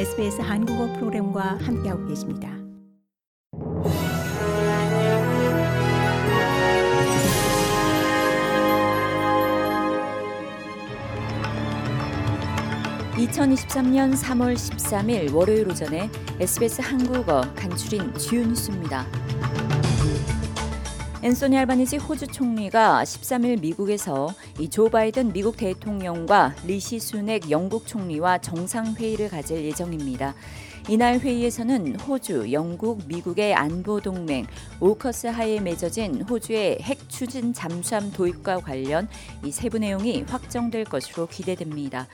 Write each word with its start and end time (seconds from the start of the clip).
SBS 0.00 0.40
한국어 0.40 0.90
프로그램과 0.94 1.58
함께하고 1.60 2.06
계십니다. 2.06 2.48
(2023년 13.18 14.14
3월 14.14 14.54
13일) 14.54 15.34
월요일 15.34 15.68
오전에 15.68 16.08
SBS 16.40 16.80
한국어 16.80 17.42
간추린 17.54 18.14
주요 18.14 18.42
뉴스입니다. 18.46 19.04
앤소니 21.22 21.58
알바니지 21.58 21.98
호주 21.98 22.28
총리가 22.28 23.02
13일 23.04 23.60
미국에서 23.60 24.32
이 24.58 24.70
조 24.70 24.88
바이든 24.88 25.34
미국 25.34 25.56
대통령과 25.58 26.54
리시 26.64 26.98
수넥 26.98 27.50
영국 27.50 27.86
총리와 27.86 28.38
정상회의를 28.38 29.28
가질 29.28 29.62
예정입니다. 29.66 30.34
이날 30.88 31.18
회의에서는 31.18 31.96
호주, 32.00 32.52
영국, 32.52 33.02
미국의 33.06 33.54
안보 33.54 34.00
동맹 34.00 34.46
오커스 34.80 35.26
하에 35.26 35.60
맺어진 35.60 36.22
호주의 36.22 36.78
핵 36.80 37.06
추진 37.10 37.52
잠수함 37.52 38.10
도입과 38.12 38.60
관련 38.60 39.06
이 39.44 39.50
세부 39.50 39.78
내용이 39.78 40.22
확정될 40.22 40.84
것으로 40.84 41.26
기대됩니다. 41.26 42.06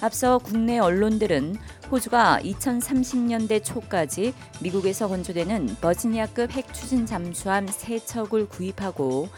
앞서 0.00 0.38
국내 0.38 0.78
언론들은 0.78 1.56
호주가 1.90 2.40
2030년대 2.42 3.64
초까지 3.64 4.34
미국에서 4.60 5.08
건조되는 5.08 5.76
버지니아급 5.80 6.52
핵 6.52 6.72
추진 6.72 7.06
잠수함 7.06 7.66
세 7.66 7.98
척을 7.98 8.48
구입하고 8.48 9.28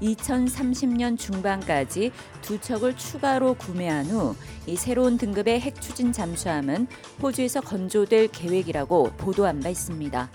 2030년 0.00 1.18
중반까지 1.18 2.12
두 2.42 2.60
척을 2.60 2.96
추가로 2.96 3.54
구매한 3.54 4.06
후 4.06 4.34
이 4.66 4.76
새로운 4.76 5.18
등급의 5.18 5.60
핵 5.60 5.80
추진 5.80 6.12
잠수함은 6.12 6.86
호주에서 7.20 7.60
건조될 7.62 8.28
계획이라고 8.28 9.12
보도한 9.16 9.60
바 9.60 9.68
있습니다. 9.68 10.30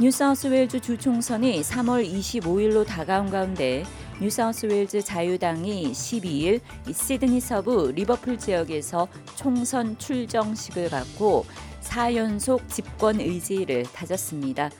뉴사우스웨일즈 0.00 0.80
주총선이 0.80 1.62
3월 1.62 2.04
25일로 2.12 2.84
다가온 2.84 3.30
가운데 3.30 3.84
뉴사우스웨일즈 4.20 5.02
자유당이 5.02 5.92
12일 5.92 6.60
시드니 6.92 7.40
서부 7.40 7.90
리버풀 7.92 8.38
지역에서 8.38 9.08
총선 9.34 9.98
출정식을 9.98 10.90
갖고 10.90 11.44
4연속 11.82 12.68
집권 12.68 13.20
의지를 13.20 13.82
다졌습니다. 13.84 14.70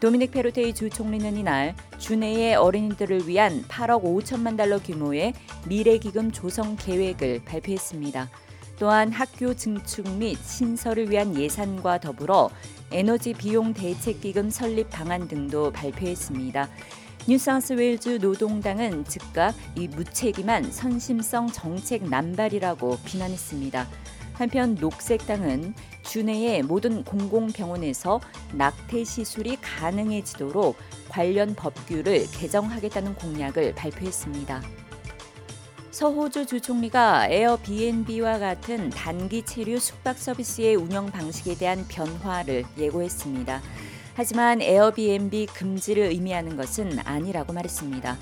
도미닉 0.00 0.32
페로테이 0.32 0.74
주 0.74 0.90
총리는 0.90 1.36
이날 1.36 1.74
주내의 1.98 2.56
어린이들을 2.56 3.28
위한 3.28 3.62
8억 3.68 4.02
5천만 4.02 4.56
달러 4.56 4.78
규모의 4.78 5.32
미래기금 5.68 6.32
조성 6.32 6.76
계획을 6.76 7.44
발표했습니다. 7.44 8.28
또한 8.78 9.12
학교 9.12 9.54
증축 9.54 10.08
및 10.16 10.36
신설을 10.44 11.10
위한 11.10 11.38
예산과 11.38 12.00
더불어 12.00 12.50
에너지 12.90 13.32
비용 13.32 13.72
대책 13.72 14.20
기금 14.20 14.50
설립 14.50 14.90
방안 14.90 15.28
등도 15.28 15.70
발표했습니다. 15.70 16.68
뉴사우스웨일즈 17.28 18.18
노동당은 18.20 19.04
즉각 19.04 19.54
이 19.76 19.86
무책임한 19.86 20.72
선심성 20.72 21.46
정책 21.46 22.08
남발이라고 22.08 22.98
비난했습니다. 23.04 23.86
한편 24.32 24.74
녹색당은 24.74 25.72
주내의 26.02 26.62
모든 26.62 27.04
공공병원에서 27.04 28.20
낙태 28.54 29.04
시술이 29.04 29.58
가능해지도록 29.60 30.76
관련 31.08 31.54
법규를 31.54 32.26
개정하겠다는 32.32 33.14
공약을 33.14 33.76
발표했습니다. 33.76 34.60
서호주 35.92 36.46
주총리가 36.46 37.28
에어비앤비와 37.28 38.40
같은 38.40 38.90
단기 38.90 39.44
체류 39.44 39.78
숙박 39.78 40.18
서비스의 40.18 40.74
운영 40.74 41.06
방식에 41.06 41.54
대한 41.54 41.86
변화를 41.86 42.64
예고했습니다. 42.76 43.62
하지만 44.14 44.60
에어비앤비 44.60 45.46
금지를 45.46 46.04
의미하는 46.04 46.56
것은 46.56 46.98
아니라고 47.04 47.52
말했습니다. 47.52 48.18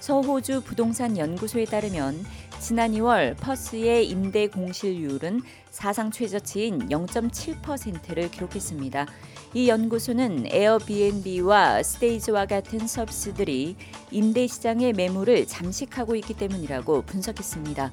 서호주 0.00 0.62
부동산 0.64 1.16
연구소에 1.16 1.64
따르면 1.64 2.24
지난 2.60 2.92
2월 2.92 3.36
퍼스의 3.38 4.06
임대 4.08 4.48
공실률은 4.48 5.40
사상 5.70 6.10
최저치인 6.10 6.88
0.7%를 6.88 8.30
기록했습니다. 8.30 9.06
이 9.54 9.68
연구소는 9.68 10.46
에어비앤비와 10.46 11.82
스테이지와 11.82 12.46
같은 12.46 12.86
서비스들이 12.86 13.76
임대 14.10 14.46
시장의 14.46 14.92
매물을 14.92 15.46
잠식하고 15.46 16.16
있기 16.16 16.34
때문이라고 16.34 17.02
분석했습니다. 17.02 17.92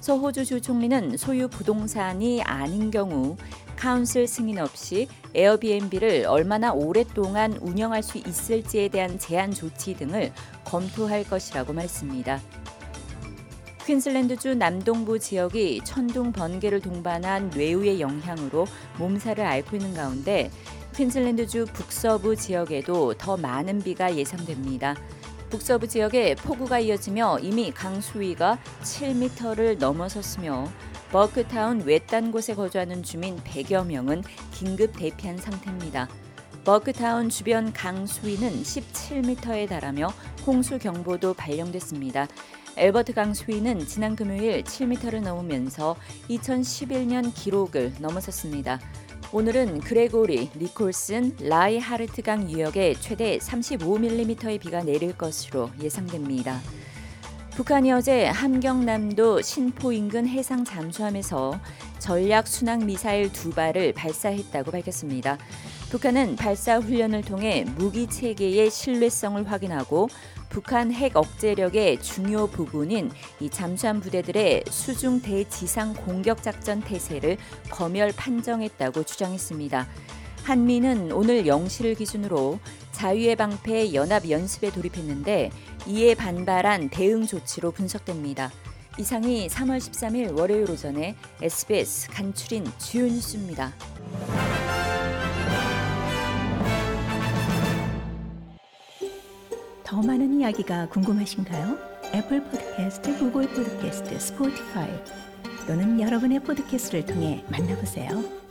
서호주 0.00 0.44
주 0.44 0.60
총리는 0.60 1.16
소유 1.16 1.48
부동산이 1.48 2.42
아닌 2.42 2.90
경우 2.90 3.36
카운슬 3.82 4.28
승인 4.28 4.60
없이 4.60 5.08
에어비앤비를 5.34 6.26
얼마나 6.28 6.72
오랫동안 6.72 7.54
운영할 7.54 8.04
수 8.04 8.16
있을지에 8.16 8.86
대한 8.86 9.18
제한 9.18 9.50
조치 9.50 9.94
등을 9.94 10.30
검토할 10.62 11.24
것이라고 11.24 11.72
말했습니다. 11.72 12.40
퀸슬랜드주 13.84 14.54
남동부 14.54 15.18
지역이 15.18 15.80
천둥 15.82 16.30
번개를 16.30 16.78
동반한 16.78 17.50
뇌우의 17.50 18.00
영향으로 18.00 18.68
몸살을 18.98 19.44
앓고 19.44 19.74
있는 19.74 19.94
가운데 19.94 20.52
퀸슬랜드주 20.94 21.66
북서부 21.72 22.36
지역에도 22.36 23.14
더 23.14 23.36
많은 23.36 23.80
비가 23.80 24.16
예상됩니다. 24.16 24.94
북서부 25.50 25.88
지역에 25.88 26.36
폭우가 26.36 26.78
이어지며 26.78 27.40
이미 27.40 27.72
강수위가 27.72 28.60
7m를 28.84 29.76
넘어섰으며 29.78 30.70
버크타운 31.12 31.82
외딴 31.82 32.32
곳에 32.32 32.54
거주하는 32.54 33.02
주민 33.02 33.36
100여 33.44 33.86
명은 33.86 34.22
긴급 34.54 34.96
대피한 34.96 35.36
상태입니다. 35.36 36.08
버크타운 36.64 37.28
주변 37.28 37.70
강 37.74 38.06
수위는 38.06 38.62
17m에 38.62 39.68
달하며 39.68 40.10
홍수 40.46 40.78
경보도 40.78 41.34
발령됐습니다. 41.34 42.28
엘버트 42.78 43.12
강 43.12 43.34
수위는 43.34 43.86
지난 43.86 44.16
금요일 44.16 44.64
7m를 44.64 45.20
넘으면서 45.20 45.96
2011년 46.30 47.34
기록을 47.34 47.92
넘어섰습니다. 47.98 48.80
오늘은 49.32 49.80
그레고리, 49.80 50.50
니콜슨, 50.56 51.36
라이 51.40 51.78
하르트 51.78 52.22
강 52.22 52.50
유역에 52.50 52.94
최대 53.00 53.36
35mm의 53.36 54.60
비가 54.60 54.82
내릴 54.82 55.16
것으로 55.18 55.68
예상됩니다. 55.82 56.62
북한이 57.54 57.92
어제 57.92 58.24
함경남도 58.24 59.42
신포 59.42 59.92
인근 59.92 60.26
해상 60.26 60.64
잠수함에서 60.64 61.60
전략 61.98 62.48
순항 62.48 62.86
미사일 62.86 63.30
두 63.30 63.50
발을 63.50 63.92
발사했다고 63.92 64.70
밝혔습니다. 64.70 65.36
북한은 65.90 66.36
발사 66.36 66.78
훈련을 66.78 67.20
통해 67.20 67.66
무기 67.76 68.06
체계의 68.06 68.70
신뢰성을 68.70 69.50
확인하고 69.50 70.08
북한 70.48 70.92
핵 70.92 71.14
억제력의 71.14 72.00
중요 72.00 72.46
부분인 72.46 73.10
이 73.38 73.50
잠수함 73.50 74.00
부대들의 74.00 74.64
수중 74.70 75.20
대지상 75.20 75.92
공격 75.92 76.42
작전 76.42 76.80
태세를 76.80 77.36
검열 77.70 78.12
판정했다고 78.16 79.02
주장했습니다. 79.02 79.86
한미는 80.44 81.12
오늘 81.12 81.44
0시를 81.44 81.96
기준으로 81.96 82.58
자유의 83.02 83.34
방패 83.34 83.94
연합 83.94 84.30
연습에 84.30 84.70
돌입했는데 84.70 85.50
이에 85.88 86.14
반발한 86.14 86.88
대응 86.88 87.26
조치로 87.26 87.72
분석됩니다. 87.72 88.52
이상이 88.96 89.48
3월 89.48 89.78
13일 89.78 90.38
월요일 90.38 90.70
오전에 90.70 91.16
SBS 91.42 92.10
간추린 92.10 92.64
주요 92.78 93.02
뉴스입니다. 93.06 93.72
더 99.82 100.00
많은 100.00 100.38
이야기가 100.38 100.88
궁금하신가요? 100.90 101.76
애플 102.14 102.44
포드캐스트, 102.44 103.18
구글 103.18 103.48
포드캐스트, 103.48 104.16
스포티파이 104.20 104.90
또는 105.66 106.00
여러분의 106.00 106.38
포드캐스트를 106.38 107.04
통해 107.04 107.44
만나보세요. 107.48 108.41